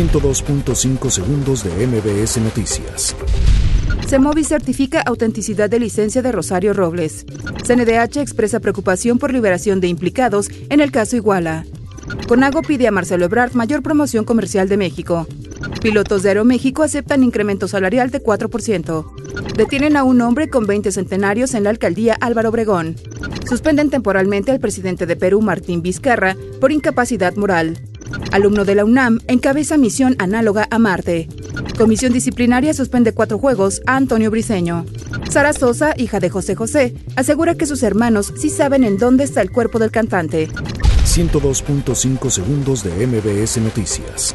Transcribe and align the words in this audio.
102.5 0.00 1.10
segundos 1.10 1.62
de 1.62 1.86
MBS 1.86 2.38
Noticias. 2.38 3.14
CEMOVI 4.06 4.44
certifica 4.44 5.02
autenticidad 5.02 5.68
de 5.68 5.78
licencia 5.78 6.22
de 6.22 6.32
Rosario 6.32 6.72
Robles. 6.72 7.26
CNDH 7.66 8.16
expresa 8.16 8.60
preocupación 8.60 9.18
por 9.18 9.30
liberación 9.30 9.78
de 9.78 9.88
implicados 9.88 10.48
en 10.70 10.80
el 10.80 10.90
caso 10.90 11.16
Iguala. 11.16 11.66
Conago 12.26 12.62
pide 12.62 12.88
a 12.88 12.90
Marcelo 12.90 13.26
Ebrard 13.26 13.52
mayor 13.52 13.82
promoción 13.82 14.24
comercial 14.24 14.70
de 14.70 14.78
México. 14.78 15.26
Pilotos 15.82 16.22
de 16.22 16.30
Aeroméxico 16.30 16.82
aceptan 16.82 17.22
incremento 17.22 17.68
salarial 17.68 18.10
de 18.10 18.22
4%. 18.22 19.52
Detienen 19.54 19.98
a 19.98 20.04
un 20.04 20.22
hombre 20.22 20.48
con 20.48 20.66
20 20.66 20.92
centenarios 20.92 21.52
en 21.52 21.64
la 21.64 21.70
alcaldía 21.70 22.16
Álvaro 22.22 22.48
Obregón. 22.48 22.96
Suspenden 23.46 23.90
temporalmente 23.90 24.50
al 24.50 24.60
presidente 24.60 25.04
de 25.04 25.16
Perú, 25.16 25.42
Martín 25.42 25.82
Vizcarra, 25.82 26.36
por 26.58 26.72
incapacidad 26.72 27.36
moral. 27.36 27.89
Alumno 28.32 28.64
de 28.64 28.74
la 28.74 28.84
UNAM 28.84 29.20
encabeza 29.26 29.76
misión 29.76 30.16
análoga 30.18 30.66
a 30.70 30.78
Marte. 30.78 31.28
Comisión 31.76 32.12
disciplinaria 32.12 32.74
suspende 32.74 33.12
cuatro 33.12 33.38
juegos 33.38 33.82
a 33.86 33.96
Antonio 33.96 34.30
Briceño. 34.30 34.86
Sara 35.30 35.52
Sosa, 35.52 35.94
hija 35.96 36.20
de 36.20 36.30
José 36.30 36.54
José, 36.54 36.94
asegura 37.16 37.54
que 37.54 37.66
sus 37.66 37.82
hermanos 37.82 38.32
sí 38.36 38.50
saben 38.50 38.84
en 38.84 38.98
dónde 38.98 39.24
está 39.24 39.42
el 39.42 39.50
cuerpo 39.50 39.78
del 39.78 39.90
cantante. 39.90 40.48
102.5 41.04 42.30
segundos 42.30 42.84
de 42.84 43.06
MBS 43.06 43.58
Noticias. 43.58 44.34